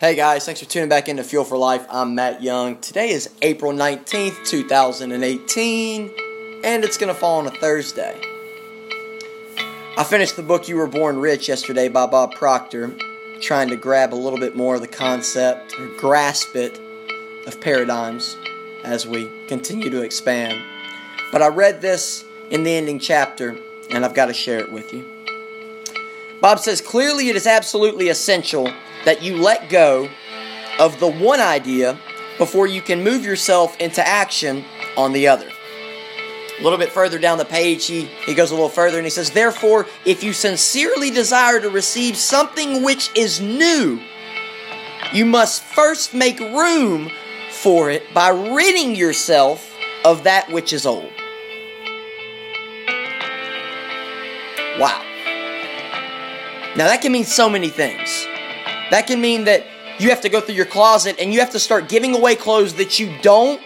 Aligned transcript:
Hey 0.00 0.14
guys, 0.14 0.46
thanks 0.46 0.60
for 0.60 0.66
tuning 0.66 0.88
back 0.88 1.10
into 1.10 1.22
Fuel 1.22 1.44
for 1.44 1.58
Life. 1.58 1.84
I'm 1.90 2.14
Matt 2.14 2.42
Young. 2.42 2.78
Today 2.78 3.10
is 3.10 3.28
April 3.42 3.70
19th, 3.70 4.46
2018, 4.46 6.10
and 6.64 6.84
it's 6.84 6.96
going 6.96 7.12
to 7.12 7.20
fall 7.20 7.40
on 7.40 7.46
a 7.46 7.50
Thursday. 7.50 8.18
I 9.98 10.04
finished 10.04 10.36
the 10.36 10.42
book 10.42 10.68
You 10.68 10.76
Were 10.76 10.86
Born 10.86 11.18
Rich 11.18 11.48
yesterday 11.48 11.90
by 11.90 12.06
Bob 12.06 12.32
Proctor, 12.32 12.96
trying 13.42 13.68
to 13.68 13.76
grab 13.76 14.14
a 14.14 14.16
little 14.16 14.38
bit 14.38 14.56
more 14.56 14.76
of 14.76 14.80
the 14.80 14.88
concept 14.88 15.78
or 15.78 15.88
grasp 15.98 16.56
it 16.56 16.80
of 17.46 17.60
paradigms 17.60 18.38
as 18.82 19.06
we 19.06 19.30
continue 19.48 19.90
to 19.90 20.00
expand. 20.00 20.58
But 21.30 21.42
I 21.42 21.48
read 21.48 21.82
this 21.82 22.24
in 22.48 22.62
the 22.62 22.74
ending 22.74 23.00
chapter, 23.00 23.54
and 23.90 24.06
I've 24.06 24.14
got 24.14 24.26
to 24.26 24.32
share 24.32 24.60
it 24.60 24.72
with 24.72 24.94
you. 24.94 25.04
Bob 26.40 26.58
says 26.58 26.80
clearly 26.80 27.28
it 27.28 27.36
is 27.36 27.46
absolutely 27.46 28.08
essential 28.08 28.72
that 29.04 29.22
you 29.22 29.36
let 29.36 29.68
go 29.68 30.08
of 30.78 30.98
the 30.98 31.10
one 31.10 31.40
idea 31.40 31.98
before 32.38 32.66
you 32.66 32.80
can 32.80 33.04
move 33.04 33.24
yourself 33.24 33.78
into 33.78 34.06
action 34.06 34.64
on 34.96 35.12
the 35.12 35.28
other. 35.28 35.48
A 36.58 36.62
little 36.62 36.78
bit 36.78 36.90
further 36.90 37.18
down 37.18 37.38
the 37.38 37.44
page, 37.44 37.86
he, 37.86 38.02
he 38.26 38.34
goes 38.34 38.50
a 38.50 38.54
little 38.54 38.68
further 38.68 38.98
and 38.98 39.06
he 39.06 39.10
says, 39.10 39.30
Therefore, 39.30 39.86
if 40.04 40.22
you 40.22 40.32
sincerely 40.32 41.10
desire 41.10 41.60
to 41.60 41.70
receive 41.70 42.16
something 42.16 42.82
which 42.82 43.10
is 43.14 43.40
new, 43.40 44.00
you 45.12 45.26
must 45.26 45.62
first 45.62 46.14
make 46.14 46.38
room 46.40 47.10
for 47.50 47.90
it 47.90 48.02
by 48.14 48.28
ridding 48.28 48.94
yourself 48.94 49.74
of 50.04 50.24
that 50.24 50.50
which 50.50 50.72
is 50.72 50.86
old. 50.86 51.10
Wow. 54.78 55.09
Now, 56.76 56.86
that 56.86 57.02
can 57.02 57.10
mean 57.10 57.24
so 57.24 57.50
many 57.50 57.68
things. 57.68 58.26
That 58.90 59.08
can 59.08 59.20
mean 59.20 59.44
that 59.44 59.66
you 59.98 60.10
have 60.10 60.20
to 60.20 60.28
go 60.28 60.40
through 60.40 60.54
your 60.54 60.66
closet 60.66 61.16
and 61.18 61.34
you 61.34 61.40
have 61.40 61.50
to 61.50 61.58
start 61.58 61.88
giving 61.88 62.14
away 62.14 62.36
clothes 62.36 62.74
that 62.74 63.00
you 63.00 63.12
don't 63.22 63.60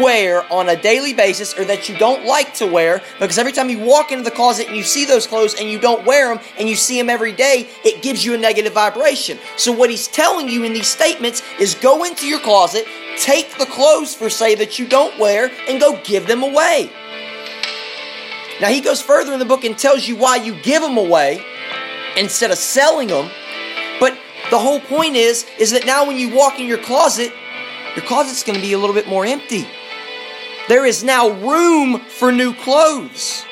wear 0.00 0.50
on 0.52 0.68
a 0.68 0.80
daily 0.80 1.12
basis 1.12 1.58
or 1.58 1.64
that 1.64 1.88
you 1.88 1.96
don't 1.98 2.24
like 2.24 2.54
to 2.54 2.66
wear 2.66 3.02
because 3.20 3.38
every 3.38 3.52
time 3.52 3.70
you 3.70 3.78
walk 3.78 4.12
into 4.12 4.24
the 4.24 4.30
closet 4.30 4.66
and 4.66 4.76
you 4.76 4.82
see 4.82 5.04
those 5.04 5.26
clothes 5.26 5.54
and 5.58 5.70
you 5.70 5.78
don't 5.78 6.06
wear 6.06 6.34
them 6.34 6.44
and 6.58 6.68
you 6.68 6.74
see 6.74 6.98
them 6.98 7.10
every 7.10 7.32
day, 7.32 7.68
it 7.84 8.02
gives 8.02 8.24
you 8.24 8.34
a 8.34 8.38
negative 8.38 8.72
vibration. 8.72 9.38
So, 9.56 9.70
what 9.72 9.90
he's 9.90 10.08
telling 10.08 10.48
you 10.48 10.64
in 10.64 10.72
these 10.72 10.88
statements 10.88 11.42
is 11.60 11.74
go 11.74 12.04
into 12.04 12.26
your 12.26 12.40
closet, 12.40 12.86
take 13.18 13.58
the 13.58 13.66
clothes 13.66 14.14
for 14.14 14.30
say 14.30 14.54
that 14.54 14.78
you 14.78 14.88
don't 14.88 15.18
wear, 15.18 15.50
and 15.68 15.80
go 15.80 16.00
give 16.02 16.26
them 16.26 16.42
away. 16.42 16.90
Now, 18.60 18.68
he 18.68 18.80
goes 18.80 19.00
further 19.00 19.32
in 19.34 19.38
the 19.38 19.44
book 19.44 19.64
and 19.64 19.78
tells 19.78 20.08
you 20.08 20.16
why 20.16 20.36
you 20.36 20.60
give 20.62 20.82
them 20.82 20.96
away 20.96 21.44
instead 22.18 22.50
of 22.50 22.58
selling 22.58 23.08
them. 23.08 23.30
But 24.00 24.18
the 24.50 24.58
whole 24.58 24.80
point 24.80 25.16
is, 25.16 25.46
is 25.58 25.70
that 25.70 25.86
now 25.86 26.06
when 26.06 26.16
you 26.16 26.34
walk 26.34 26.58
in 26.58 26.66
your 26.66 26.78
closet, 26.78 27.32
your 27.96 28.04
closet's 28.04 28.42
going 28.42 28.56
to 28.58 28.64
be 28.64 28.72
a 28.72 28.78
little 28.78 28.94
bit 28.94 29.08
more 29.08 29.24
empty. 29.24 29.66
There 30.68 30.84
is 30.84 31.02
now 31.02 31.30
room 31.30 32.00
for 32.00 32.30
new 32.30 32.52
clothes. 32.54 33.44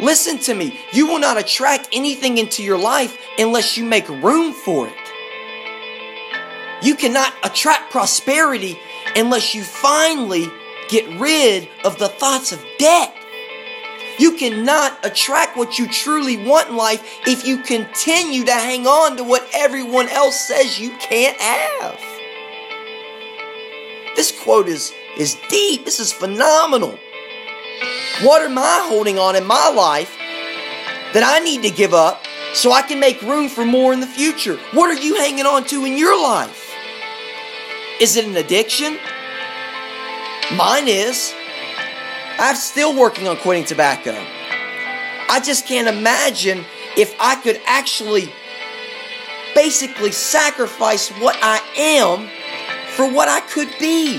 Listen 0.00 0.38
to 0.38 0.54
me. 0.54 0.78
You 0.92 1.06
will 1.06 1.18
not 1.18 1.38
attract 1.38 1.88
anything 1.92 2.38
into 2.38 2.62
your 2.62 2.78
life 2.78 3.18
unless 3.38 3.76
you 3.76 3.84
make 3.84 4.08
room 4.08 4.52
for 4.52 4.88
it. 4.88 4.94
You 6.82 6.94
cannot 6.94 7.32
attract 7.42 7.90
prosperity 7.90 8.78
unless 9.14 9.54
you 9.54 9.62
finally 9.62 10.46
get 10.88 11.20
rid 11.20 11.68
of 11.84 11.98
the 11.98 12.08
thoughts 12.08 12.52
of 12.52 12.64
debt. 12.78 13.14
You 14.18 14.36
cannot 14.36 15.04
attract 15.04 15.56
what 15.56 15.78
you 15.78 15.88
truly 15.88 16.36
want 16.36 16.68
in 16.68 16.76
life 16.76 17.02
if 17.26 17.46
you 17.46 17.58
continue 17.58 18.44
to 18.44 18.52
hang 18.52 18.86
on 18.86 19.16
to 19.16 19.24
what 19.24 19.48
everyone 19.54 20.08
else 20.08 20.38
says 20.38 20.78
you 20.78 20.90
can't 20.98 21.36
have. 21.40 21.98
This 24.16 24.32
quote 24.42 24.68
is, 24.68 24.92
is 25.16 25.36
deep. 25.48 25.84
This 25.84 26.00
is 26.00 26.12
phenomenal. 26.12 26.98
What 28.22 28.42
am 28.42 28.58
I 28.58 28.86
holding 28.88 29.18
on 29.18 29.36
in 29.36 29.46
my 29.46 29.70
life 29.70 30.14
that 31.14 31.22
I 31.24 31.38
need 31.38 31.62
to 31.62 31.70
give 31.70 31.94
up 31.94 32.22
so 32.52 32.72
I 32.72 32.82
can 32.82 33.00
make 33.00 33.22
room 33.22 33.48
for 33.48 33.64
more 33.64 33.92
in 33.92 34.00
the 34.00 34.06
future? 34.06 34.58
What 34.72 34.90
are 34.90 35.00
you 35.00 35.16
hanging 35.16 35.46
on 35.46 35.64
to 35.68 35.84
in 35.84 35.96
your 35.96 36.20
life? 36.20 36.70
Is 38.00 38.16
it 38.16 38.26
an 38.26 38.36
addiction? 38.36 38.98
Mine 40.54 40.88
is. 40.88 41.34
I'm 42.40 42.56
still 42.56 42.98
working 42.98 43.28
on 43.28 43.36
quitting 43.36 43.66
tobacco. 43.66 44.12
I 44.12 45.42
just 45.44 45.66
can't 45.66 45.88
imagine 45.88 46.64
if 46.96 47.14
I 47.20 47.36
could 47.36 47.60
actually 47.66 48.32
basically 49.54 50.10
sacrifice 50.10 51.10
what 51.10 51.36
I 51.42 51.60
am 51.76 52.30
for 52.96 53.12
what 53.12 53.28
I 53.28 53.40
could 53.40 53.68
be. 53.78 54.16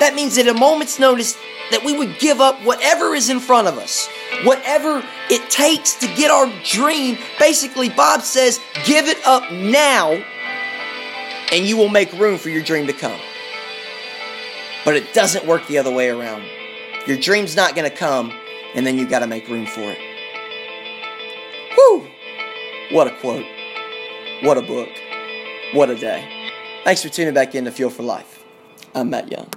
That 0.00 0.14
means 0.16 0.36
at 0.38 0.48
a 0.48 0.54
moment's 0.54 0.98
notice 0.98 1.38
that 1.70 1.84
we 1.84 1.96
would 1.96 2.18
give 2.18 2.40
up 2.40 2.60
whatever 2.64 3.14
is 3.14 3.30
in 3.30 3.38
front 3.38 3.68
of 3.68 3.78
us, 3.78 4.08
whatever 4.42 5.04
it 5.30 5.48
takes 5.50 5.94
to 6.00 6.06
get 6.16 6.32
our 6.32 6.52
dream. 6.64 7.16
Basically, 7.38 7.90
Bob 7.90 8.22
says, 8.22 8.58
give 8.84 9.06
it 9.06 9.24
up 9.24 9.52
now, 9.52 10.12
and 11.52 11.64
you 11.64 11.76
will 11.76 11.88
make 11.88 12.12
room 12.14 12.38
for 12.38 12.48
your 12.48 12.62
dream 12.62 12.88
to 12.88 12.92
come. 12.92 13.20
But 14.84 14.96
it 14.96 15.12
doesn't 15.12 15.46
work 15.46 15.66
the 15.66 15.78
other 15.78 15.90
way 15.92 16.08
around. 16.08 16.44
Your 17.06 17.16
dream's 17.16 17.56
not 17.56 17.74
going 17.74 17.88
to 17.88 17.96
come, 17.96 18.32
and 18.74 18.86
then 18.86 18.98
you 18.98 19.06
got 19.06 19.20
to 19.20 19.26
make 19.26 19.48
room 19.48 19.66
for 19.66 19.80
it. 19.80 19.98
Whew! 21.74 22.06
What 22.90 23.06
a 23.06 23.16
quote. 23.18 23.46
What 24.42 24.58
a 24.58 24.62
book. 24.62 24.88
What 25.72 25.90
a 25.90 25.96
day. 25.96 26.26
Thanks 26.84 27.02
for 27.02 27.08
tuning 27.08 27.34
back 27.34 27.54
in 27.54 27.64
to 27.64 27.70
Fuel 27.72 27.90
for 27.90 28.02
Life. 28.02 28.44
I'm 28.94 29.10
Matt 29.10 29.30
Young. 29.30 29.48